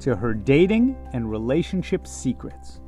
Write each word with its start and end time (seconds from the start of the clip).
to 0.00 0.16
her 0.16 0.32
dating 0.32 0.96
and 1.12 1.30
relationship 1.30 2.06
secrets. 2.06 2.80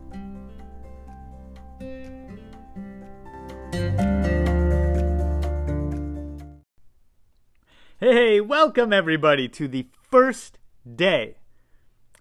Hey, 8.00 8.40
welcome 8.40 8.92
everybody 8.92 9.46
to 9.50 9.68
the 9.68 9.86
first 10.10 10.58
day 10.96 11.36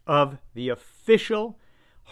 of 0.06 0.38
the 0.54 0.70
official 0.70 1.58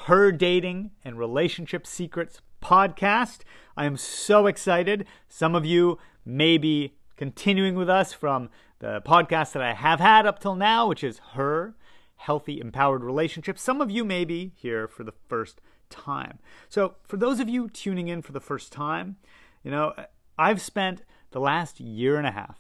Her 0.06 0.32
Dating 0.32 0.92
and 1.04 1.20
Relationship 1.20 1.86
Secrets 1.86 2.42
podcast. 2.64 3.42
I 3.76 3.86
am 3.86 3.98
so 3.98 4.48
excited. 4.48 5.06
Some 5.28 5.54
of 5.54 5.66
you 5.66 6.00
may 6.26 6.58
be 6.58 6.96
continuing 7.18 7.76
with 7.76 7.90
us 7.90 8.14
from 8.14 8.50
the 8.80 9.02
podcast 9.06 9.52
that 9.52 9.62
I 9.62 9.74
have 9.74 10.00
had 10.00 10.26
up 10.26 10.40
till 10.40 10.56
now, 10.56 10.88
which 10.88 11.04
is 11.04 11.20
Her 11.34 11.76
Healthy 12.20 12.60
Empowered 12.60 13.02
Relationships. 13.02 13.62
Some 13.62 13.80
of 13.80 13.90
you 13.90 14.04
may 14.04 14.26
be 14.26 14.52
here 14.58 14.90
for 14.90 15.06
the 15.06 15.14
first 15.30 15.62
time. 15.90 16.40
So, 16.68 16.96
for 17.02 17.16
those 17.16 17.40
of 17.40 17.48
you 17.48 17.70
tuning 17.70 18.10
in 18.10 18.22
for 18.22 18.34
the 18.34 18.42
first 18.42 18.74
time, 18.74 19.16
you 19.64 19.72
know, 19.72 19.94
I've 20.38 20.62
spent 20.62 21.04
the 21.32 21.40
last 21.40 21.80
year 21.80 22.18
and 22.18 22.28
a 22.28 22.32
half 22.32 22.58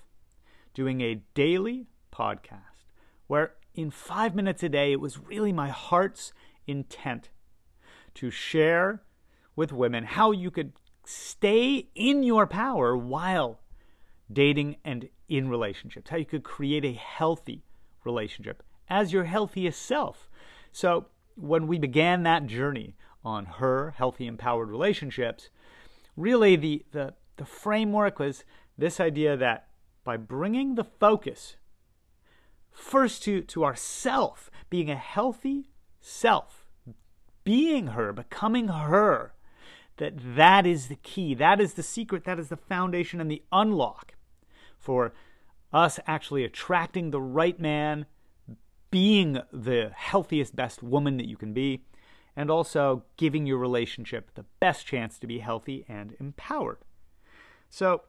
doing 0.74 1.02
a 1.02 1.22
daily 1.34 1.88
podcast 2.12 2.86
where 3.28 3.56
in 3.76 3.92
five 3.92 4.34
minutes 4.34 4.64
a 4.64 4.70
day, 4.70 4.94
it 4.94 5.02
was 5.02 5.20
really 5.20 5.52
my 5.52 5.68
heart's 5.68 6.32
intent 6.66 7.30
to 8.16 8.32
share 8.32 9.04
with 9.58 9.74
women 9.74 10.06
how 10.06 10.32
you 10.32 10.50
could 10.50 10.72
stay 11.04 11.90
in 11.96 12.24
your 12.24 12.48
power 12.48 12.96
while 12.96 13.60
dating 14.32 14.78
and 14.86 15.10
in 15.28 15.50
relationships, 15.50 16.10
how 16.10 16.18
you 16.18 16.26
could 16.26 16.44
create 16.44 16.86
a 16.86 16.94
healthy 16.94 17.66
relationship 18.06 18.64
as 18.90 19.14
your 19.14 19.26
healthiest 19.26 19.82
self. 19.82 20.30
So, 20.72 21.08
when 21.36 21.68
we 21.68 21.80
began 21.80 22.24
that 22.24 22.48
journey 22.48 22.96
on 23.24 23.46
her 23.46 23.94
healthy, 23.98 24.28
empowered 24.28 24.70
relationships, 24.70 25.50
really 26.18 26.56
the, 26.56 26.86
the, 26.92 27.14
the 27.38 27.46
framework 27.46 28.20
was 28.20 28.44
this 28.78 29.00
idea 29.00 29.38
that 29.38 29.68
by 30.04 30.18
bringing 30.18 30.76
the 30.76 30.84
focus 30.84 31.56
first 32.72 33.24
to, 33.24 33.42
to 33.42 33.64
ourself, 33.64 34.50
being 34.70 34.90
a 34.90 34.96
healthy 34.96 35.70
self, 36.02 36.66
being 37.44 37.88
her, 37.88 38.14
becoming 38.14 38.68
her, 38.68 39.34
that 39.98 40.14
that 40.36 40.66
is 40.66 40.88
the 40.88 40.96
key. 40.96 41.34
That 41.34 41.60
is 41.60 41.74
the 41.74 41.84
secret. 41.84 42.24
That 42.24 42.40
is 42.40 42.48
the 42.48 42.58
foundation 42.58 43.20
and 43.20 43.30
the 43.30 43.44
unlock 43.52 44.16
for 44.78 45.14
us 45.74 46.00
actually 46.08 46.44
attracting 46.44 47.12
the 47.12 47.22
right 47.22 47.60
man, 47.60 48.06
being 48.92 49.40
the 49.52 49.92
healthiest, 49.96 50.56
best 50.56 50.82
woman 50.82 51.18
that 51.18 51.28
you 51.28 51.38
can 51.38 51.54
be, 51.54 51.84
and 52.36 52.50
also 52.50 53.04
giving 53.18 53.46
your 53.46 53.58
relationship 53.58 54.32
the 54.36 54.46
best 54.60 54.86
chance 54.86 55.20
to 55.20 55.28
be 55.28 55.40
healthy 55.40 55.86
and 55.88 56.16
empowered. 56.20 56.78
So, 57.70 58.04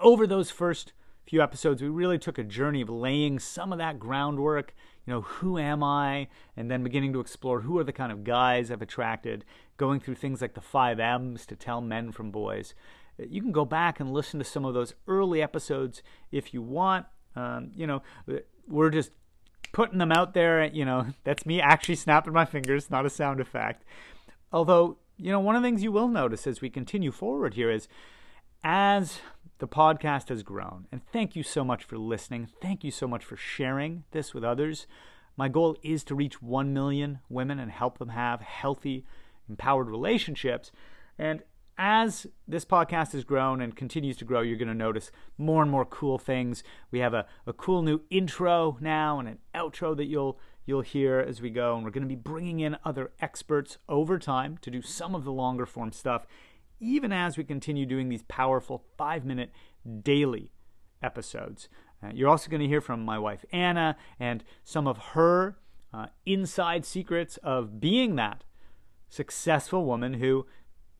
over 0.00 0.26
those 0.26 0.50
first 0.50 0.92
few 1.26 1.42
episodes, 1.42 1.82
we 1.82 1.88
really 1.88 2.18
took 2.18 2.38
a 2.38 2.44
journey 2.44 2.82
of 2.82 2.88
laying 2.88 3.38
some 3.38 3.72
of 3.72 3.78
that 3.78 3.98
groundwork. 3.98 4.74
You 5.06 5.14
know, 5.14 5.20
who 5.22 5.58
am 5.58 5.82
I? 5.82 6.28
And 6.56 6.70
then 6.70 6.82
beginning 6.82 7.12
to 7.14 7.20
explore 7.20 7.62
who 7.62 7.78
are 7.78 7.84
the 7.84 7.92
kind 7.92 8.12
of 8.12 8.24
guys 8.24 8.70
I've 8.70 8.82
attracted, 8.82 9.44
going 9.76 10.00
through 10.00 10.16
things 10.16 10.40
like 10.40 10.54
the 10.54 10.60
five 10.60 11.00
M's 11.00 11.46
to 11.46 11.56
tell 11.56 11.80
men 11.80 12.12
from 12.12 12.30
boys. 12.30 12.74
You 13.18 13.40
can 13.40 13.52
go 13.52 13.64
back 13.64 13.98
and 13.98 14.12
listen 14.12 14.38
to 14.38 14.44
some 14.44 14.64
of 14.64 14.74
those 14.74 14.94
early 15.08 15.42
episodes 15.42 16.02
if 16.30 16.52
you 16.52 16.62
want. 16.62 17.06
Um, 17.34 17.70
you 17.74 17.86
know, 17.86 18.02
we're 18.68 18.90
just 18.90 19.10
putting 19.76 19.98
them 19.98 20.10
out 20.10 20.32
there. 20.32 20.64
You 20.64 20.86
know, 20.86 21.06
that's 21.24 21.44
me 21.44 21.60
actually 21.60 21.96
snapping 21.96 22.32
my 22.32 22.46
fingers, 22.46 22.90
not 22.90 23.04
a 23.04 23.10
sound 23.10 23.40
effect. 23.40 23.84
Although, 24.50 24.96
you 25.18 25.30
know, 25.30 25.38
one 25.38 25.54
of 25.54 25.62
the 25.62 25.68
things 25.68 25.82
you 25.82 25.92
will 25.92 26.08
notice 26.08 26.46
as 26.46 26.62
we 26.62 26.70
continue 26.70 27.12
forward 27.12 27.54
here 27.54 27.70
is 27.70 27.86
as 28.64 29.20
the 29.58 29.68
podcast 29.68 30.30
has 30.30 30.42
grown, 30.42 30.86
and 30.90 31.02
thank 31.12 31.36
you 31.36 31.42
so 31.42 31.62
much 31.62 31.84
for 31.84 31.98
listening. 31.98 32.48
Thank 32.60 32.84
you 32.84 32.90
so 32.90 33.06
much 33.06 33.22
for 33.22 33.36
sharing 33.36 34.04
this 34.12 34.32
with 34.32 34.44
others. 34.44 34.86
My 35.36 35.48
goal 35.48 35.76
is 35.82 36.02
to 36.04 36.14
reach 36.14 36.40
1 36.40 36.72
million 36.72 37.20
women 37.28 37.58
and 37.58 37.70
help 37.70 37.98
them 37.98 38.08
have 38.08 38.40
healthy, 38.40 39.04
empowered 39.46 39.90
relationships. 39.90 40.72
And 41.18 41.42
as 41.78 42.26
this 42.48 42.64
podcast 42.64 43.12
has 43.12 43.24
grown 43.24 43.60
and 43.60 43.76
continues 43.76 44.16
to 44.18 44.24
grow, 44.24 44.40
you're 44.40 44.56
going 44.56 44.68
to 44.68 44.74
notice 44.74 45.10
more 45.36 45.62
and 45.62 45.70
more 45.70 45.84
cool 45.84 46.18
things. 46.18 46.62
We 46.90 47.00
have 47.00 47.14
a, 47.14 47.26
a 47.46 47.52
cool 47.52 47.82
new 47.82 48.00
intro 48.10 48.78
now 48.80 49.18
and 49.18 49.28
an 49.28 49.38
outro 49.54 49.96
that 49.96 50.06
you'll 50.06 50.38
you'll 50.64 50.80
hear 50.80 51.20
as 51.20 51.40
we 51.40 51.50
go. 51.50 51.76
And 51.76 51.84
we're 51.84 51.90
going 51.90 52.02
to 52.02 52.08
be 52.08 52.16
bringing 52.16 52.60
in 52.60 52.76
other 52.84 53.12
experts 53.20 53.78
over 53.88 54.18
time 54.18 54.58
to 54.62 54.70
do 54.70 54.82
some 54.82 55.14
of 55.14 55.24
the 55.24 55.32
longer 55.32 55.64
form 55.64 55.92
stuff, 55.92 56.26
even 56.80 57.12
as 57.12 57.36
we 57.36 57.44
continue 57.44 57.86
doing 57.86 58.08
these 58.08 58.24
powerful 58.24 58.84
five 58.96 59.24
minute 59.24 59.52
daily 60.02 60.50
episodes. 61.02 61.68
Uh, 62.02 62.08
you're 62.12 62.28
also 62.28 62.50
going 62.50 62.60
to 62.60 62.68
hear 62.68 62.80
from 62.80 63.04
my 63.04 63.18
wife 63.18 63.44
Anna 63.52 63.96
and 64.18 64.42
some 64.64 64.86
of 64.86 64.98
her 64.98 65.56
uh, 65.92 66.06
inside 66.24 66.84
secrets 66.84 67.38
of 67.38 67.80
being 67.80 68.16
that 68.16 68.44
successful 69.08 69.84
woman 69.84 70.14
who 70.14 70.46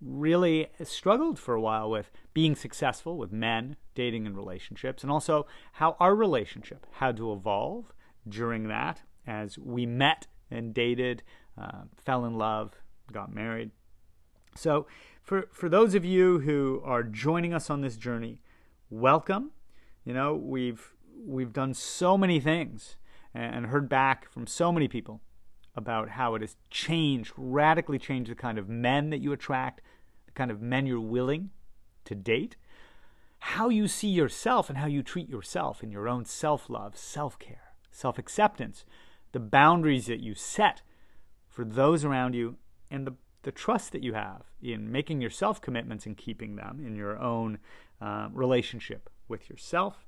really 0.00 0.68
struggled 0.84 1.38
for 1.38 1.54
a 1.54 1.60
while 1.60 1.90
with 1.90 2.10
being 2.34 2.54
successful 2.54 3.16
with 3.16 3.32
men, 3.32 3.76
dating, 3.94 4.26
and 4.26 4.36
relationships, 4.36 5.02
and 5.02 5.10
also 5.10 5.46
how 5.72 5.96
our 5.98 6.14
relationship 6.14 6.86
had 6.92 7.16
to 7.16 7.32
evolve 7.32 7.92
during 8.28 8.68
that 8.68 9.02
as 9.26 9.58
we 9.58 9.86
met 9.86 10.26
and 10.50 10.74
dated, 10.74 11.22
uh, 11.60 11.82
fell 11.96 12.24
in 12.24 12.36
love, 12.36 12.74
got 13.12 13.34
married. 13.34 13.70
So, 14.54 14.86
for, 15.22 15.48
for 15.50 15.68
those 15.68 15.94
of 15.94 16.04
you 16.04 16.40
who 16.40 16.80
are 16.84 17.02
joining 17.02 17.52
us 17.52 17.68
on 17.68 17.80
this 17.80 17.96
journey, 17.96 18.40
welcome. 18.90 19.50
You 20.04 20.14
know, 20.14 20.34
we've 20.34 20.92
we've 21.24 21.52
done 21.52 21.74
so 21.74 22.16
many 22.16 22.38
things 22.38 22.96
and 23.34 23.66
heard 23.66 23.88
back 23.88 24.30
from 24.30 24.46
so 24.46 24.70
many 24.70 24.86
people 24.88 25.20
about 25.76 26.10
how 26.10 26.34
it 26.34 26.40
has 26.40 26.56
changed, 26.70 27.32
radically 27.36 27.98
changed 27.98 28.30
the 28.30 28.34
kind 28.34 28.58
of 28.58 28.68
men 28.68 29.10
that 29.10 29.20
you 29.20 29.32
attract, 29.32 29.82
the 30.24 30.32
kind 30.32 30.50
of 30.50 30.62
men 30.62 30.86
you're 30.86 31.00
willing 31.00 31.50
to 32.04 32.14
date, 32.14 32.56
how 33.40 33.68
you 33.68 33.86
see 33.86 34.08
yourself 34.08 34.68
and 34.68 34.78
how 34.78 34.86
you 34.86 35.02
treat 35.02 35.28
yourself 35.28 35.82
in 35.82 35.90
your 35.90 36.08
own 36.08 36.24
self 36.24 36.70
love, 36.70 36.96
self 36.96 37.38
care, 37.38 37.74
self 37.90 38.18
acceptance, 38.18 38.84
the 39.32 39.40
boundaries 39.40 40.06
that 40.06 40.20
you 40.20 40.34
set 40.34 40.82
for 41.48 41.64
those 41.64 42.04
around 42.04 42.34
you, 42.34 42.56
and 42.90 43.06
the, 43.06 43.14
the 43.42 43.52
trust 43.52 43.92
that 43.92 44.02
you 44.02 44.14
have 44.14 44.42
in 44.62 44.90
making 44.90 45.20
yourself 45.20 45.60
commitments 45.60 46.06
and 46.06 46.16
keeping 46.16 46.56
them 46.56 46.82
in 46.84 46.96
your 46.96 47.18
own 47.18 47.58
uh, 48.00 48.28
relationship 48.32 49.10
with 49.28 49.48
yourself. 49.50 50.06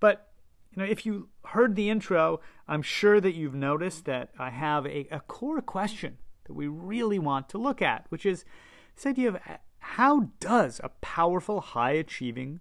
But 0.00 0.28
you 0.74 0.82
know, 0.82 0.88
if 0.88 1.06
you 1.06 1.28
heard 1.46 1.76
the 1.76 1.88
intro, 1.88 2.40
I'm 2.66 2.82
sure 2.82 3.20
that 3.20 3.34
you've 3.34 3.54
noticed 3.54 4.06
that 4.06 4.30
I 4.38 4.50
have 4.50 4.86
a, 4.86 5.06
a 5.10 5.20
core 5.20 5.62
question 5.62 6.18
that 6.44 6.54
we 6.54 6.66
really 6.66 7.18
want 7.18 7.48
to 7.50 7.58
look 7.58 7.80
at, 7.80 8.06
which 8.08 8.26
is 8.26 8.44
this 8.96 9.06
idea 9.06 9.28
of 9.28 9.38
how 9.78 10.30
does 10.40 10.80
a 10.82 10.88
powerful, 11.00 11.60
high 11.60 11.92
achieving 11.92 12.60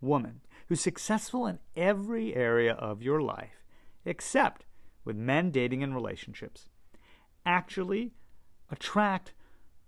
woman 0.00 0.40
who's 0.68 0.80
successful 0.80 1.46
in 1.46 1.58
every 1.74 2.34
area 2.34 2.74
of 2.74 3.02
your 3.02 3.20
life, 3.20 3.64
except 4.04 4.64
with 5.04 5.16
men, 5.16 5.50
dating, 5.50 5.82
and 5.82 5.94
relationships, 5.94 6.66
actually 7.44 8.12
attract 8.70 9.32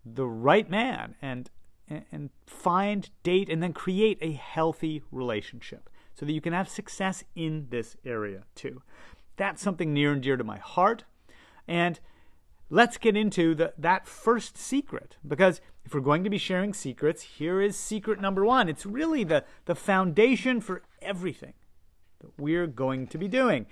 the 0.04 0.26
right 0.26 0.68
man 0.68 1.14
and 1.22 1.50
and 1.86 2.30
find, 2.46 3.10
date, 3.22 3.50
and 3.50 3.62
then 3.62 3.74
create 3.74 4.16
a 4.22 4.32
healthy 4.32 5.02
relationship 5.12 5.90
so 6.14 6.24
that 6.24 6.32
you 6.32 6.40
can 6.40 6.52
have 6.52 6.68
success 6.68 7.24
in 7.34 7.66
this 7.70 7.96
area 8.04 8.44
too. 8.54 8.82
That's 9.36 9.62
something 9.62 9.92
near 9.92 10.12
and 10.12 10.22
dear 10.22 10.36
to 10.36 10.44
my 10.44 10.58
heart. 10.58 11.04
And 11.66 11.98
let's 12.70 12.96
get 12.96 13.16
into 13.16 13.54
the, 13.54 13.72
that 13.78 14.06
first 14.06 14.56
secret 14.56 15.16
because 15.26 15.60
if 15.84 15.92
we're 15.92 16.00
going 16.00 16.24
to 16.24 16.30
be 16.30 16.38
sharing 16.38 16.72
secrets, 16.72 17.22
here 17.22 17.60
is 17.60 17.76
secret 17.76 18.20
number 18.20 18.44
one. 18.44 18.68
It's 18.68 18.86
really 18.86 19.24
the, 19.24 19.44
the 19.66 19.74
foundation 19.74 20.60
for 20.60 20.82
everything 21.02 21.54
that 22.20 22.30
we're 22.38 22.66
going 22.66 23.06
to 23.08 23.18
be 23.18 23.28
doing. 23.28 23.66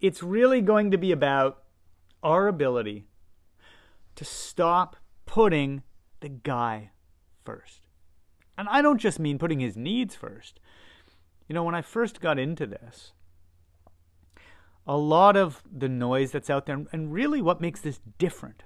It's 0.00 0.22
really 0.22 0.60
going 0.60 0.90
to 0.90 0.98
be 0.98 1.12
about 1.12 1.62
our 2.22 2.48
ability 2.48 3.06
to 4.16 4.24
stop 4.24 4.96
putting 5.26 5.82
the 6.20 6.28
guy 6.28 6.90
first. 7.44 7.86
And 8.56 8.68
I 8.68 8.82
don't 8.82 8.98
just 8.98 9.20
mean 9.20 9.38
putting 9.38 9.60
his 9.60 9.76
needs 9.76 10.16
first. 10.16 10.58
You 11.48 11.54
know, 11.54 11.64
when 11.64 11.74
I 11.74 11.82
first 11.82 12.20
got 12.20 12.38
into 12.38 12.66
this, 12.66 13.12
a 14.86 14.96
lot 14.96 15.36
of 15.36 15.62
the 15.70 15.88
noise 15.88 16.30
that's 16.30 16.50
out 16.50 16.66
there, 16.66 16.84
and 16.92 17.12
really 17.12 17.42
what 17.42 17.60
makes 17.60 17.80
this 17.80 18.00
different 18.18 18.62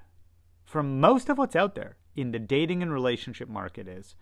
from 0.65 1.01
most 1.01 1.29
of 1.29 1.39
what's 1.39 1.57
out 1.57 1.75
there 1.75 1.97
in 2.15 2.33
the 2.33 2.39
dating 2.39 2.83
and 2.83 2.93
relationship 2.93 3.49
market 3.49 3.89
is 3.89 4.15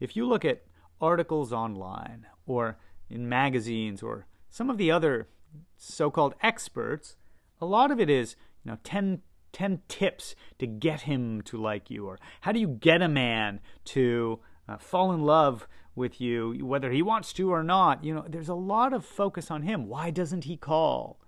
if 0.00 0.16
you 0.16 0.26
look 0.26 0.44
at 0.44 0.62
articles 1.00 1.52
online 1.52 2.26
or 2.46 2.78
in 3.08 3.28
magazines 3.28 4.02
or 4.02 4.26
some 4.50 4.70
of 4.70 4.78
the 4.78 4.90
other 4.90 5.28
so 5.76 6.10
called 6.10 6.34
experts, 6.42 7.16
a 7.60 7.66
lot 7.66 7.90
of 7.90 8.00
it 8.00 8.10
is, 8.10 8.36
you 8.64 8.70
know, 8.70 8.78
10, 8.84 9.22
10 9.52 9.82
tips 9.88 10.34
to 10.58 10.66
get 10.66 11.02
him 11.02 11.42
to 11.42 11.56
like 11.56 11.90
you, 11.90 12.06
or 12.06 12.18
how 12.42 12.52
do 12.52 12.60
you 12.60 12.68
get 12.68 13.02
a 13.02 13.08
man 13.08 13.60
to 13.84 14.40
uh, 14.68 14.78
fall 14.78 15.12
in 15.12 15.22
love 15.22 15.66
with 15.94 16.20
you, 16.20 16.58
whether 16.64 16.90
he 16.90 17.02
wants 17.02 17.32
to 17.34 17.52
or 17.52 17.62
not. 17.62 18.04
You 18.04 18.14
know, 18.14 18.24
there's 18.28 18.48
a 18.48 18.54
lot 18.54 18.92
of 18.92 19.04
focus 19.04 19.50
on 19.50 19.62
him. 19.62 19.86
Why 19.86 20.10
doesn't 20.10 20.44
he 20.44 20.56
call? 20.56 21.20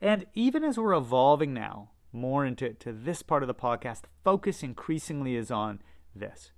And 0.00 0.26
even 0.34 0.64
as 0.64 0.78
we're 0.78 0.94
evolving 0.94 1.52
now 1.54 1.90
more 2.12 2.44
into 2.44 2.72
to 2.74 2.92
this 2.92 3.22
part 3.22 3.42
of 3.42 3.46
the 3.46 3.54
podcast, 3.54 4.02
the 4.02 4.08
focus 4.24 4.62
increasingly 4.62 5.36
is 5.36 5.50
on 5.50 5.82
this. 6.14 6.50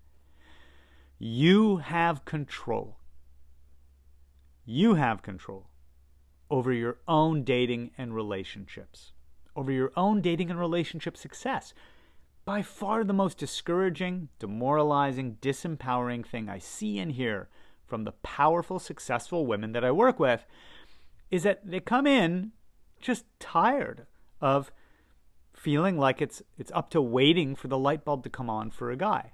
You 1.19 1.79
have 1.79 2.25
control. 2.25 2.99
You 4.64 4.94
have 4.94 5.23
control 5.23 5.69
over 6.50 6.73
your 6.73 6.99
own 7.06 7.43
dating 7.43 7.91
and 7.99 8.14
relationships, 8.14 9.12
over 9.56 9.73
your 9.73 9.93
own 9.97 10.21
dating 10.21 10.50
and 10.50 10.59
relationship 10.59 11.17
success. 11.17 11.75
By 12.49 12.62
far 12.62 13.05
the 13.05 13.12
most 13.12 13.37
discouraging, 13.37 14.31
demoralizing, 14.39 15.37
disempowering 15.43 16.25
thing 16.25 16.49
I 16.49 16.59
see 16.59 16.99
and 16.99 17.12
hear 17.12 17.50
from 17.85 18.05
the 18.05 18.12
powerful, 18.23 18.79
successful 18.79 19.45
women 19.45 19.73
that 19.73 19.85
I 19.85 19.91
work 19.91 20.19
with 20.19 20.47
is 21.31 21.43
that 21.43 21.61
they 21.62 21.81
come 21.81 22.06
in 22.06 22.53
just 23.03 23.27
tired 23.39 24.06
of 24.41 24.73
feeling 25.53 25.99
like 25.99 26.23
it's 26.23 26.41
it's 26.56 26.73
up 26.75 26.89
to 26.93 27.03
waiting 27.03 27.55
for 27.55 27.69
the 27.69 27.77
light 27.77 28.03
bulb 28.03 28.23
to 28.23 28.31
come 28.31 28.49
on 28.49 28.71
for 28.71 28.91
a 28.91 28.97
guy. 28.97 29.33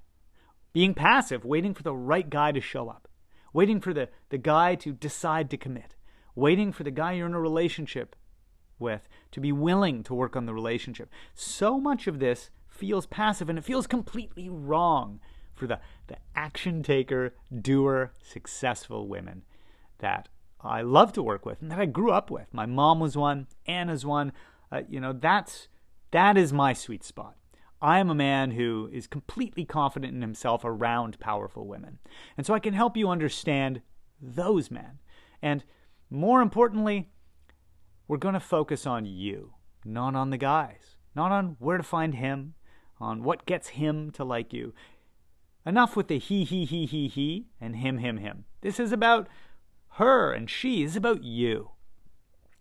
Being 0.72 0.92
passive, 0.92 1.44
waiting 1.44 1.72
for 1.72 1.84
the 1.84 1.94
right 1.94 2.28
guy 2.28 2.50
to 2.50 2.60
show 2.60 2.88
up. 2.88 3.06
Waiting 3.52 3.80
for 3.80 3.94
the, 3.94 4.08
the 4.30 4.38
guy 4.38 4.74
to 4.74 4.92
decide 4.92 5.50
to 5.50 5.56
commit. 5.56 5.94
Waiting 6.34 6.72
for 6.72 6.82
the 6.82 6.90
guy 6.90 7.12
you're 7.12 7.28
in 7.28 7.34
a 7.34 7.40
relationship 7.40 8.16
with 8.80 9.08
to 9.30 9.38
be 9.38 9.52
willing 9.52 10.02
to 10.02 10.14
work 10.14 10.34
on 10.34 10.46
the 10.46 10.52
relationship. 10.52 11.08
So 11.32 11.78
much 11.78 12.08
of 12.08 12.18
this 12.18 12.50
feels 12.74 13.06
passive 13.06 13.48
and 13.48 13.58
it 13.58 13.64
feels 13.64 13.86
completely 13.86 14.48
wrong 14.48 15.20
for 15.54 15.66
the, 15.66 15.78
the 16.08 16.16
action 16.34 16.82
taker, 16.82 17.34
doer, 17.60 18.12
successful 18.22 19.06
women 19.06 19.42
that 19.98 20.28
I 20.60 20.82
love 20.82 21.12
to 21.12 21.22
work 21.22 21.46
with 21.46 21.62
and 21.62 21.70
that 21.70 21.78
I 21.78 21.86
grew 21.86 22.10
up 22.10 22.30
with. 22.30 22.52
My 22.52 22.66
mom 22.66 23.00
was 23.00 23.16
one, 23.16 23.46
Anna's 23.66 24.04
one. 24.04 24.32
Uh, 24.72 24.82
you 24.88 25.00
know, 25.00 25.12
that's 25.12 25.68
that 26.10 26.36
is 26.36 26.52
my 26.52 26.72
sweet 26.72 27.04
spot. 27.04 27.36
I 27.80 27.98
am 27.98 28.08
a 28.08 28.14
man 28.14 28.52
who 28.52 28.88
is 28.92 29.06
completely 29.06 29.64
confident 29.64 30.14
in 30.14 30.22
himself 30.22 30.62
around 30.64 31.20
powerful 31.20 31.66
women. 31.66 31.98
And 32.36 32.46
so 32.46 32.54
I 32.54 32.58
can 32.58 32.72
help 32.72 32.96
you 32.96 33.10
understand 33.10 33.82
those 34.20 34.70
men. 34.70 35.00
And 35.42 35.64
more 36.08 36.40
importantly, 36.40 37.10
we're 38.08 38.16
going 38.16 38.34
to 38.34 38.40
focus 38.40 38.86
on 38.86 39.04
you, 39.04 39.54
not 39.84 40.14
on 40.14 40.30
the 40.30 40.38
guys, 40.38 40.96
not 41.14 41.30
on 41.30 41.56
where 41.58 41.76
to 41.76 41.82
find 41.82 42.14
him, 42.14 42.54
on 43.04 43.22
what 43.22 43.46
gets 43.46 43.68
him 43.68 44.10
to 44.12 44.24
like 44.24 44.52
you. 44.52 44.72
Enough 45.66 45.96
with 45.96 46.08
the 46.08 46.18
he, 46.18 46.44
he, 46.44 46.64
he, 46.64 46.86
he, 46.86 47.08
he, 47.08 47.46
and 47.60 47.76
him, 47.76 47.98
him, 47.98 48.18
him. 48.18 48.44
This 48.62 48.80
is 48.80 48.92
about 48.92 49.28
her 49.92 50.32
and 50.32 50.48
she. 50.48 50.82
This 50.82 50.92
is 50.92 50.96
about 50.96 51.22
you. 51.22 51.70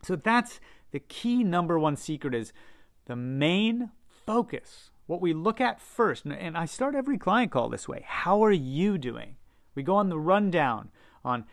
So 0.04 0.16
that's 0.16 0.60
the 0.92 1.00
key 1.00 1.44
number 1.44 1.80
one 1.80 1.96
secret 1.96 2.36
is 2.36 2.54
the 3.06 3.16
main 3.16 3.92
focus. 4.26 4.92
What 5.06 5.22
we 5.22 5.34
look 5.34 5.60
at 5.60 5.82
first, 5.82 6.26
and 6.26 6.58
I 6.58 6.66
start 6.66 6.96
every 6.96 7.18
client 7.18 7.52
call 7.52 7.70
this 7.70 7.88
way. 7.88 8.04
How 8.06 8.44
are 8.44 8.52
you 8.52 8.98
doing? 8.98 9.36
We 9.76 9.84
go 9.84 9.96
on 9.96 10.10
the 10.10 10.20
rundown 10.20 10.92
on 11.24 11.46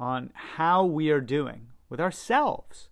on 0.00 0.30
how 0.34 0.84
we 0.84 1.10
are 1.10 1.20
doing 1.20 1.68
with 1.88 2.00
ourselves. 2.00 2.88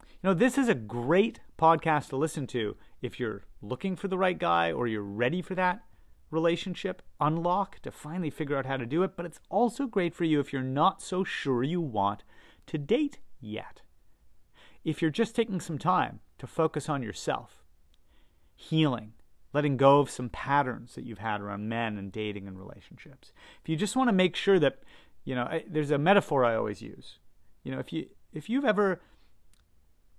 You 0.00 0.30
know, 0.30 0.34
this 0.34 0.58
is 0.58 0.68
a 0.68 0.74
great 0.74 1.40
podcast 1.58 2.08
to 2.08 2.16
listen 2.16 2.46
to 2.48 2.76
if 3.00 3.18
you're 3.18 3.42
looking 3.60 3.96
for 3.96 4.08
the 4.08 4.18
right 4.18 4.38
guy 4.38 4.72
or 4.72 4.86
you're 4.86 5.02
ready 5.02 5.42
for 5.42 5.54
that 5.54 5.82
relationship 6.30 7.02
unlock 7.20 7.80
to 7.80 7.90
finally 7.90 8.30
figure 8.30 8.56
out 8.56 8.66
how 8.66 8.76
to 8.76 8.86
do 8.86 9.02
it, 9.02 9.16
but 9.16 9.26
it's 9.26 9.40
also 9.48 9.86
great 9.86 10.14
for 10.14 10.24
you 10.24 10.40
if 10.40 10.52
you're 10.52 10.62
not 10.62 11.02
so 11.02 11.24
sure 11.24 11.62
you 11.62 11.80
want 11.80 12.22
to 12.66 12.78
date 12.78 13.18
yet. 13.40 13.82
If 14.84 15.02
you're 15.02 15.10
just 15.10 15.34
taking 15.34 15.60
some 15.60 15.78
time 15.78 16.20
to 16.38 16.46
focus 16.46 16.88
on 16.88 17.02
yourself, 17.02 17.64
healing, 18.54 19.12
letting 19.52 19.76
go 19.76 20.00
of 20.00 20.10
some 20.10 20.28
patterns 20.28 20.94
that 20.94 21.04
you've 21.04 21.18
had 21.18 21.40
around 21.40 21.68
men 21.68 21.96
and 21.98 22.12
dating 22.12 22.46
and 22.46 22.58
relationships. 22.58 23.32
If 23.62 23.68
you 23.68 23.76
just 23.76 23.96
want 23.96 24.08
to 24.08 24.12
make 24.12 24.36
sure 24.36 24.58
that, 24.58 24.80
you 25.24 25.34
know, 25.34 25.44
I, 25.44 25.64
there's 25.68 25.90
a 25.90 25.98
metaphor 25.98 26.44
I 26.44 26.56
always 26.56 26.82
use. 26.82 27.18
You 27.64 27.72
know, 27.72 27.78
if 27.78 27.92
you 27.92 28.06
if 28.32 28.48
you've 28.48 28.64
ever 28.64 29.00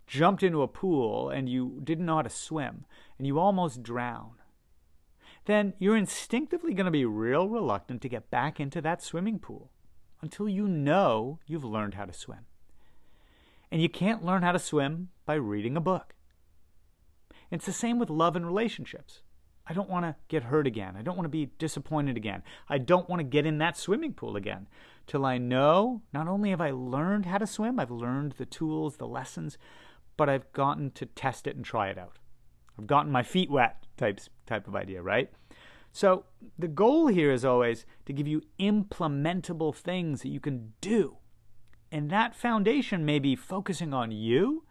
jumped 0.10 0.42
into 0.42 0.64
a 0.64 0.68
pool 0.68 1.30
and 1.30 1.48
you 1.48 1.80
didn't 1.84 2.06
know 2.08 2.16
how 2.16 2.22
to 2.24 2.30
swim 2.30 2.84
and 3.18 3.28
you 3.28 3.40
almost 3.40 3.84
drown, 3.84 4.32
then 5.46 5.74
you're 5.78 5.96
instinctively 5.96 6.74
going 6.74 6.86
to 6.86 6.92
be 6.92 7.06
real 7.06 7.48
reluctant 7.48 8.02
to 8.02 8.10
get 8.10 8.32
back 8.32 8.60
into 8.60 8.82
that 8.82 9.04
swimming 9.04 9.38
pool 9.38 9.70
until 10.22 10.50
you 10.50 10.68
know 10.68 11.40
you've 11.46 11.64
learned 11.64 11.94
how 11.94 12.06
to 12.06 12.14
swim. 12.14 12.46
And 13.72 13.82
you 13.82 13.88
can't 13.88 14.26
learn 14.26 14.42
how 14.42 14.52
to 14.52 14.60
swim 14.60 15.10
by 15.28 15.36
reading 15.36 15.78
a 15.78 15.82
book. 15.82 16.16
It's 17.52 17.68
the 17.68 17.72
same 17.72 18.00
with 18.00 18.10
love 18.10 18.36
and 18.36 18.46
relationships. 18.46 19.22
I 19.68 19.74
don't 19.74 19.90
want 19.90 20.06
to 20.06 20.16
get 20.28 20.44
hurt 20.44 20.66
again. 20.66 20.96
I 20.98 21.04
don't 21.04 21.16
want 21.16 21.26
to 21.26 21.30
be 21.30 21.52
disappointed 21.60 22.18
again. 22.18 22.42
I 22.68 22.80
don't 22.80 23.08
want 23.08 23.20
to 23.20 23.24
get 23.24 23.46
in 23.46 23.60
that 23.60 23.78
swimming 23.78 24.14
pool 24.14 24.36
again 24.36 24.66
till 25.06 25.24
I 25.24 25.38
know 25.38 26.02
not 26.12 26.28
only 26.28 26.50
have 26.50 26.62
I 26.62 26.72
learned 26.72 27.28
how 27.28 27.38
to 27.38 27.46
swim, 27.46 27.80
I've 27.80 27.92
learned 27.92 28.34
the 28.34 28.48
tools, 28.48 28.98
the 28.98 29.08
lessons, 29.08 29.60
but 30.20 30.28
I've 30.28 30.52
gotten 30.52 30.92
to 30.92 31.06
test 31.06 31.48
it 31.48 31.56
and 31.56 31.64
try 31.64 31.88
it 31.88 31.98
out. 31.98 32.20
I've 32.78 32.88
gotten 32.88 33.10
my 33.10 33.24
feet 33.24 33.50
wet 33.50 33.88
types 33.96 34.30
type 34.46 34.68
of 34.68 34.76
idea, 34.76 35.02
right? 35.02 35.32
So 35.94 36.26
the 36.58 36.68
goal 36.68 37.08
here 37.08 37.32
is 37.32 37.46
always 37.46 37.86
to 38.06 38.12
give 38.12 38.28
you 38.28 38.42
implementable 38.60 39.74
things 39.74 40.22
that 40.22 40.28
you 40.28 40.42
can 40.42 40.74
do. 40.82 41.20
And 41.90 42.10
that 42.10 42.36
foundation 42.36 43.06
may 43.06 43.20
be 43.20 43.34
focusing 43.34 43.94
on 43.94 44.12
you, 44.12 44.66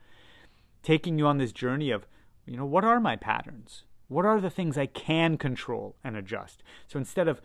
taking 0.82 1.18
you 1.18 1.26
on 1.26 1.38
this 1.38 1.52
journey 1.52 1.90
of, 1.90 2.06
you 2.44 2.58
know, 2.58 2.66
what 2.66 2.84
are 2.84 3.00
my 3.00 3.16
patterns? 3.16 3.84
What 4.08 4.26
are 4.26 4.42
the 4.42 4.50
things 4.50 4.76
I 4.76 4.84
can 4.84 5.38
control 5.38 5.96
and 6.04 6.14
adjust? 6.14 6.62
So 6.86 6.98
instead 6.98 7.26
of 7.26 7.40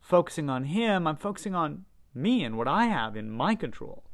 focusing 0.00 0.48
on 0.48 0.64
him, 0.66 1.04
I'm 1.04 1.16
focusing 1.16 1.56
on 1.56 1.84
me 2.14 2.44
and 2.44 2.56
what 2.56 2.68
I 2.68 2.86
have 2.86 3.16
in 3.16 3.28
my 3.28 3.56
control. 3.56 4.04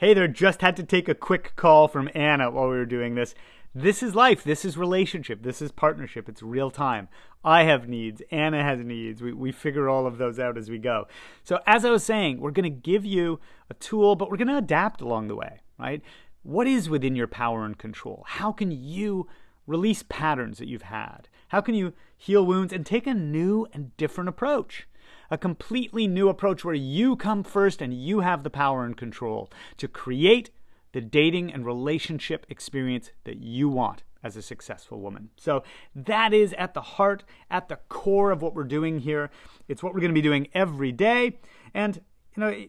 Hey 0.00 0.14
there, 0.14 0.28
just 0.28 0.62
had 0.62 0.78
to 0.78 0.82
take 0.82 1.10
a 1.10 1.14
quick 1.14 1.52
call 1.56 1.86
from 1.86 2.08
Anna 2.14 2.50
while 2.50 2.70
we 2.70 2.78
were 2.78 2.86
doing 2.86 3.16
this. 3.16 3.34
This 3.74 4.02
is 4.02 4.14
life. 4.14 4.42
This 4.42 4.64
is 4.64 4.78
relationship. 4.78 5.42
This 5.42 5.60
is 5.60 5.72
partnership. 5.72 6.26
It's 6.26 6.42
real 6.42 6.70
time. 6.70 7.08
I 7.44 7.64
have 7.64 7.86
needs. 7.86 8.22
Anna 8.30 8.62
has 8.62 8.80
needs. 8.80 9.20
We, 9.20 9.34
we 9.34 9.52
figure 9.52 9.90
all 9.90 10.06
of 10.06 10.16
those 10.16 10.38
out 10.38 10.56
as 10.56 10.70
we 10.70 10.78
go. 10.78 11.06
So, 11.44 11.60
as 11.66 11.84
I 11.84 11.90
was 11.90 12.02
saying, 12.02 12.40
we're 12.40 12.50
going 12.50 12.64
to 12.64 12.70
give 12.70 13.04
you 13.04 13.40
a 13.68 13.74
tool, 13.74 14.16
but 14.16 14.30
we're 14.30 14.38
going 14.38 14.48
to 14.48 14.56
adapt 14.56 15.02
along 15.02 15.28
the 15.28 15.36
way, 15.36 15.60
right? 15.78 16.00
What 16.44 16.66
is 16.66 16.88
within 16.88 17.14
your 17.14 17.28
power 17.28 17.66
and 17.66 17.76
control? 17.76 18.24
How 18.26 18.52
can 18.52 18.70
you 18.70 19.28
release 19.66 20.02
patterns 20.08 20.56
that 20.60 20.68
you've 20.68 20.80
had? 20.80 21.28
How 21.48 21.60
can 21.60 21.74
you 21.74 21.92
heal 22.16 22.46
wounds 22.46 22.72
and 22.72 22.86
take 22.86 23.06
a 23.06 23.12
new 23.12 23.66
and 23.74 23.94
different 23.98 24.30
approach? 24.30 24.86
A 25.30 25.38
completely 25.38 26.06
new 26.06 26.28
approach 26.28 26.64
where 26.64 26.74
you 26.74 27.16
come 27.16 27.44
first 27.44 27.80
and 27.80 27.94
you 27.94 28.20
have 28.20 28.42
the 28.42 28.50
power 28.50 28.84
and 28.84 28.96
control 28.96 29.50
to 29.76 29.86
create 29.86 30.50
the 30.92 31.00
dating 31.00 31.52
and 31.52 31.64
relationship 31.64 32.46
experience 32.48 33.12
that 33.24 33.38
you 33.38 33.68
want 33.68 34.02
as 34.22 34.36
a 34.36 34.42
successful 34.42 35.00
woman. 35.00 35.30
So 35.36 35.62
that 35.94 36.32
is 36.34 36.52
at 36.54 36.74
the 36.74 36.82
heart, 36.82 37.24
at 37.50 37.68
the 37.68 37.78
core 37.88 38.30
of 38.30 38.42
what 38.42 38.54
we're 38.54 38.64
doing 38.64 38.98
here. 38.98 39.30
It's 39.68 39.82
what 39.82 39.94
we're 39.94 40.00
going 40.00 40.10
to 40.10 40.14
be 40.14 40.20
doing 40.20 40.48
every 40.52 40.92
day. 40.92 41.38
And, 41.72 42.00
you 42.36 42.40
know, 42.40 42.64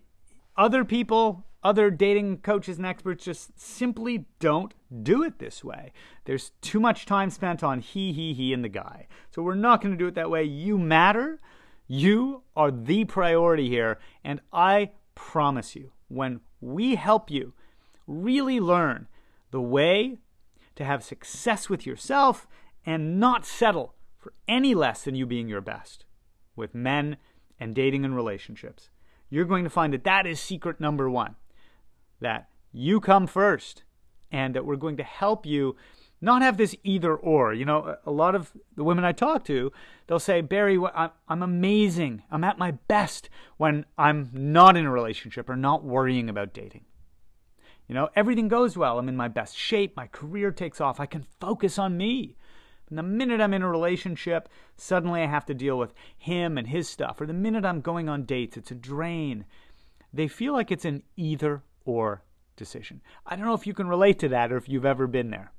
other 0.55 0.85
people, 0.85 1.45
other 1.63 1.89
dating 1.89 2.37
coaches 2.37 2.77
and 2.77 2.85
experts 2.85 3.25
just 3.25 3.59
simply 3.59 4.25
don't 4.39 4.73
do 5.03 5.23
it 5.23 5.39
this 5.39 5.63
way. 5.63 5.91
There's 6.25 6.51
too 6.61 6.79
much 6.79 7.05
time 7.05 7.29
spent 7.29 7.63
on 7.63 7.79
he, 7.79 8.13
he, 8.13 8.33
he, 8.33 8.53
and 8.53 8.63
the 8.63 8.69
guy. 8.69 9.07
So 9.31 9.41
we're 9.41 9.55
not 9.55 9.81
going 9.81 9.93
to 9.93 9.97
do 9.97 10.07
it 10.07 10.15
that 10.15 10.29
way. 10.29 10.43
You 10.43 10.77
matter. 10.77 11.39
You 11.93 12.43
are 12.55 12.71
the 12.71 13.03
priority 13.03 13.67
here. 13.67 13.99
And 14.23 14.39
I 14.53 14.91
promise 15.13 15.75
you, 15.75 15.91
when 16.07 16.39
we 16.61 16.95
help 16.95 17.29
you 17.29 17.51
really 18.07 18.61
learn 18.61 19.09
the 19.51 19.59
way 19.59 20.19
to 20.75 20.85
have 20.85 21.03
success 21.03 21.69
with 21.69 21.85
yourself 21.85 22.47
and 22.85 23.19
not 23.19 23.45
settle 23.45 23.93
for 24.17 24.31
any 24.47 24.73
less 24.73 25.03
than 25.03 25.15
you 25.15 25.25
being 25.25 25.49
your 25.49 25.59
best 25.59 26.05
with 26.55 26.73
men 26.73 27.17
and 27.59 27.75
dating 27.75 28.05
and 28.05 28.15
relationships. 28.15 28.89
You're 29.29 29.43
going 29.43 29.65
to 29.65 29.69
find 29.69 29.91
that 29.91 30.05
that 30.05 30.25
is 30.25 30.39
secret 30.39 30.79
number 30.79 31.09
one 31.09 31.35
that 32.21 32.47
you 32.71 33.01
come 33.01 33.27
first 33.27 33.83
and 34.31 34.55
that 34.55 34.65
we're 34.65 34.77
going 34.77 34.95
to 34.95 35.03
help 35.03 35.45
you 35.45 35.75
not 36.21 36.43
have 36.43 36.57
this 36.57 36.75
either 36.83 37.15
or. 37.15 37.53
You 37.53 37.65
know, 37.65 37.97
a 38.05 38.11
lot 38.11 38.35
of 38.35 38.51
the 38.75 38.83
women 38.83 39.03
I 39.03 39.11
talk 39.11 39.43
to, 39.45 39.71
they'll 40.07 40.19
say, 40.19 40.41
Barry, 40.41 40.79
I'm 40.93 41.41
amazing. 41.41 42.21
I'm 42.29 42.43
at 42.43 42.59
my 42.59 42.71
best 42.71 43.29
when 43.57 43.85
I'm 43.97 44.29
not 44.31 44.77
in 44.77 44.85
a 44.85 44.91
relationship 44.91 45.49
or 45.49 45.55
not 45.55 45.83
worrying 45.83 46.29
about 46.29 46.53
dating. 46.53 46.85
You 47.87 47.95
know, 47.95 48.09
everything 48.15 48.47
goes 48.47 48.77
well. 48.77 48.99
I'm 48.99 49.09
in 49.09 49.17
my 49.17 49.27
best 49.27 49.57
shape. 49.57 49.97
My 49.97 50.07
career 50.07 50.51
takes 50.51 50.79
off. 50.79 50.99
I 50.99 51.07
can 51.07 51.25
focus 51.39 51.79
on 51.79 51.97
me. 51.97 52.37
And 52.87 52.97
the 52.97 53.03
minute 53.03 53.41
I'm 53.41 53.53
in 53.53 53.63
a 53.63 53.69
relationship, 53.69 54.47
suddenly 54.77 55.23
I 55.23 55.25
have 55.25 55.45
to 55.47 55.53
deal 55.53 55.77
with 55.77 55.93
him 56.17 56.57
and 56.57 56.67
his 56.67 56.87
stuff. 56.87 57.19
Or 57.19 57.25
the 57.25 57.33
minute 57.33 57.65
I'm 57.65 57.81
going 57.81 58.07
on 58.07 58.25
dates, 58.25 58.57
it's 58.57 58.71
a 58.71 58.75
drain. 58.75 59.45
They 60.13 60.27
feel 60.27 60.53
like 60.53 60.71
it's 60.71 60.85
an 60.85 61.03
either 61.15 61.63
or 61.83 62.23
decision. 62.55 63.01
I 63.25 63.35
don't 63.35 63.45
know 63.45 63.55
if 63.55 63.65
you 63.65 63.73
can 63.73 63.87
relate 63.87 64.19
to 64.19 64.29
that 64.29 64.51
or 64.51 64.57
if 64.57 64.69
you've 64.69 64.85
ever 64.85 65.07
been 65.07 65.31
there 65.31 65.51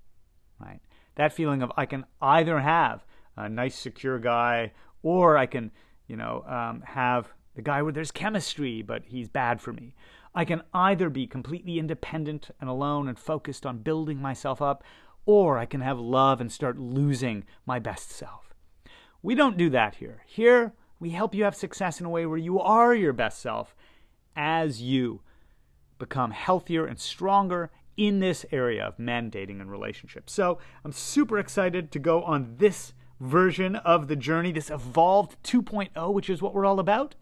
right? 0.62 0.81
That 1.16 1.33
feeling 1.33 1.62
of 1.62 1.73
I 1.76 1.87
can 1.87 2.07
either 2.21 2.61
have 2.61 3.04
a 3.37 3.49
nice, 3.49 3.75
secure 3.75 4.19
guy, 4.19 4.73
or 5.02 5.37
I 5.37 5.47
can, 5.47 5.71
you 6.07 6.16
know, 6.16 6.45
um, 6.47 6.83
have 6.83 7.33
the 7.54 7.62
guy 7.62 7.83
where 7.83 7.92
there's 7.92 8.11
chemistry, 8.11 8.83
but 8.83 9.02
he's 9.07 9.28
bad 9.28 9.61
for 9.61 9.73
me. 9.73 9.95
I 10.35 10.45
can 10.45 10.62
either 10.73 11.11
be 11.11 11.26
completely 11.26 11.78
independent 11.78 12.50
and 12.61 12.71
alone 12.71 13.09
and 13.09 13.19
focused 13.19 13.66
on 13.66 13.78
building 13.78 14.21
myself 14.21 14.62
up, 14.62 14.83
or 15.26 15.59
I 15.59 15.66
can 15.66 15.83
have 15.83 15.99
love 15.99 16.40
and 16.40 16.50
start 16.50 16.78
losing 16.78 17.45
my 17.66 17.78
best 17.78 18.11
self. 18.11 18.54
We 19.23 19.35
don't 19.35 19.59
do 19.59 19.71
that 19.71 19.97
here. 19.97 20.23
Here, 20.26 20.73
we 20.99 21.11
help 21.11 21.35
you 21.35 21.45
have 21.45 21.54
success 21.54 22.00
in 22.00 22.07
a 22.07 22.11
way 22.11 22.26
where 22.26 22.38
you 22.38 22.61
are 22.61 22.95
your 22.95 23.12
best 23.12 23.40
self 23.40 23.76
as 24.35 24.81
you 24.81 25.21
become 25.99 26.31
healthier 26.31 26.87
and 26.87 26.99
stronger 26.99 27.71
in 27.96 28.20
this 28.20 28.46
area 28.50 28.84
of 28.84 28.99
men 28.99 29.30
dating 29.30 29.61
and 29.61 29.70
relationships. 29.70 30.32
So 30.32 30.58
I'm 30.84 30.92
super 30.92 31.38
excited 31.38 31.92
to 31.92 31.99
go 31.99 32.22
on 32.22 32.56
this 32.58 32.94
version 33.20 33.76
of 33.76 34.08
the 34.08 34.16
journey, 34.16 34.52
this 34.52 34.70
evolved 34.70 35.40
2.0, 35.44 36.12
which 36.12 36.28
is 36.28 36.42
what 36.42 36.54
we're 36.54 36.66
all 36.66 36.80
about, 36.80 37.14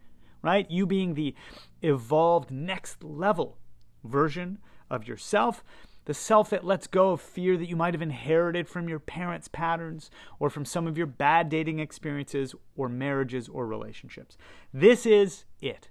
right? 0.42 0.70
You 0.70 0.86
being 0.86 1.14
the 1.14 1.34
evolved 1.82 2.50
next 2.50 3.04
level 3.04 3.58
version 4.02 4.58
of 4.88 5.06
yourself, 5.06 5.62
the 6.06 6.14
self 6.14 6.50
that 6.50 6.64
lets 6.64 6.86
go 6.86 7.10
of 7.10 7.20
fear 7.20 7.56
that 7.58 7.68
you 7.68 7.76
might 7.76 7.94
have 7.94 8.02
inherited 8.02 8.66
from 8.66 8.88
your 8.88 8.98
parents' 8.98 9.48
patterns 9.48 10.10
or 10.38 10.48
from 10.48 10.64
some 10.64 10.86
of 10.86 10.96
your 10.96 11.06
bad 11.06 11.48
dating 11.50 11.78
experiences 11.78 12.54
or 12.76 12.88
marriages 12.88 13.48
or 13.48 13.66
relationships. 13.66 14.38
This 14.72 15.04
is 15.04 15.44
it. 15.60 15.90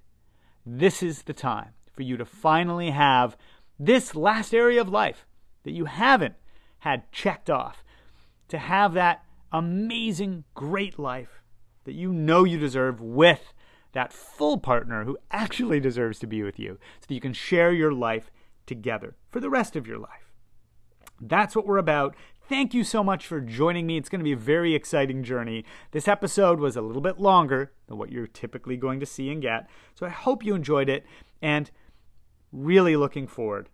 This 0.66 1.02
is 1.02 1.22
the 1.22 1.32
time 1.32 1.70
for 1.92 2.02
you 2.02 2.16
to 2.16 2.24
finally 2.24 2.90
have 2.90 3.36
this 3.80 4.14
last 4.14 4.54
area 4.54 4.80
of 4.80 4.90
life 4.90 5.26
that 5.64 5.72
you 5.72 5.86
haven't 5.86 6.34
had 6.80 7.10
checked 7.10 7.48
off, 7.48 7.82
to 8.48 8.58
have 8.58 8.92
that 8.94 9.24
amazing, 9.52 10.44
great 10.54 10.98
life 10.98 11.42
that 11.84 11.94
you 11.94 12.12
know 12.12 12.44
you 12.44 12.58
deserve 12.58 13.00
with 13.00 13.54
that 13.92 14.12
full 14.12 14.58
partner 14.58 15.04
who 15.04 15.18
actually 15.30 15.80
deserves 15.80 16.18
to 16.18 16.26
be 16.26 16.42
with 16.42 16.58
you 16.58 16.78
so 17.00 17.06
that 17.08 17.14
you 17.14 17.20
can 17.20 17.32
share 17.32 17.72
your 17.72 17.92
life 17.92 18.30
together 18.66 19.16
for 19.30 19.40
the 19.40 19.50
rest 19.50 19.76
of 19.76 19.86
your 19.86 19.98
life. 19.98 20.32
That's 21.20 21.56
what 21.56 21.66
we're 21.66 21.78
about. 21.78 22.14
Thank 22.48 22.74
you 22.74 22.82
so 22.82 23.02
much 23.04 23.26
for 23.26 23.40
joining 23.40 23.86
me. 23.86 23.96
It's 23.96 24.08
going 24.08 24.20
to 24.20 24.24
be 24.24 24.32
a 24.32 24.36
very 24.36 24.74
exciting 24.74 25.22
journey. 25.22 25.64
This 25.92 26.08
episode 26.08 26.58
was 26.58 26.76
a 26.76 26.82
little 26.82 27.02
bit 27.02 27.20
longer 27.20 27.72
than 27.86 27.98
what 27.98 28.10
you're 28.10 28.26
typically 28.26 28.76
going 28.76 29.00
to 29.00 29.06
see 29.06 29.30
and 29.30 29.40
get. 29.40 29.68
So 29.94 30.06
I 30.06 30.10
hope 30.10 30.44
you 30.44 30.54
enjoyed 30.54 30.88
it. 30.88 31.04
And 31.40 31.70
really 32.52 32.96
looking 32.96 33.26
forward 33.26 33.68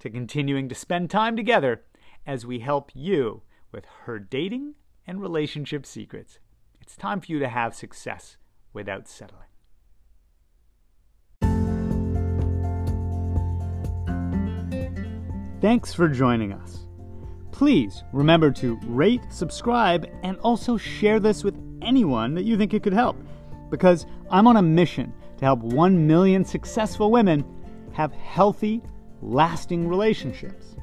to 0.00 0.10
continuing 0.10 0.68
to 0.68 0.74
spend 0.74 1.10
time 1.10 1.36
together 1.36 1.82
as 2.26 2.46
we 2.46 2.60
help 2.60 2.90
you 2.94 3.42
with 3.72 3.84
her 4.04 4.18
dating 4.18 4.74
and 5.06 5.20
relationship 5.20 5.84
secrets. 5.84 6.38
It's 6.80 6.96
time 6.96 7.20
for 7.20 7.32
you 7.32 7.38
to 7.38 7.48
have 7.48 7.74
success 7.74 8.36
without 8.72 9.08
settling. 9.08 9.40
Thanks 15.60 15.94
for 15.94 16.08
joining 16.08 16.52
us. 16.52 16.86
Please 17.50 18.04
remember 18.12 18.50
to 18.50 18.78
rate, 18.82 19.22
subscribe, 19.30 20.06
and 20.22 20.36
also 20.40 20.76
share 20.76 21.18
this 21.20 21.42
with 21.42 21.56
anyone 21.80 22.34
that 22.34 22.42
you 22.42 22.58
think 22.58 22.74
it 22.74 22.82
could 22.82 22.92
help 22.92 23.16
because 23.70 24.06
I'm 24.30 24.46
on 24.46 24.58
a 24.58 24.62
mission 24.62 25.12
to 25.38 25.44
help 25.44 25.60
1 25.60 26.06
million 26.06 26.44
successful 26.44 27.10
women 27.10 27.44
have 27.94 28.12
healthy, 28.12 28.82
lasting 29.22 29.88
relationships. 29.88 30.73